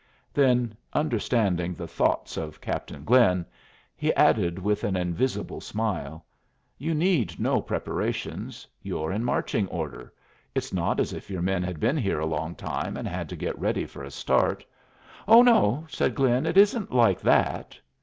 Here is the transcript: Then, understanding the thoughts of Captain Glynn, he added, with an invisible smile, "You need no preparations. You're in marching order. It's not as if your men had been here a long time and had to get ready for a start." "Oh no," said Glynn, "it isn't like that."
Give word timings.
Then, 0.33 0.75
understanding 0.93 1.75
the 1.75 1.85
thoughts 1.87 2.35
of 2.35 2.59
Captain 2.59 3.03
Glynn, 3.03 3.45
he 3.95 4.11
added, 4.15 4.57
with 4.57 4.83
an 4.83 4.95
invisible 4.95 5.61
smile, 5.61 6.25
"You 6.79 6.95
need 6.95 7.39
no 7.39 7.61
preparations. 7.61 8.65
You're 8.81 9.11
in 9.11 9.23
marching 9.23 9.67
order. 9.67 10.11
It's 10.55 10.73
not 10.73 10.99
as 10.99 11.13
if 11.13 11.29
your 11.29 11.43
men 11.43 11.61
had 11.61 11.79
been 11.79 11.97
here 11.97 12.19
a 12.19 12.25
long 12.25 12.55
time 12.55 12.97
and 12.97 13.07
had 13.07 13.29
to 13.29 13.35
get 13.35 13.59
ready 13.59 13.85
for 13.85 14.03
a 14.03 14.09
start." 14.09 14.65
"Oh 15.27 15.43
no," 15.43 15.85
said 15.87 16.15
Glynn, 16.15 16.47
"it 16.47 16.57
isn't 16.57 16.91
like 16.91 17.19
that." 17.21 17.79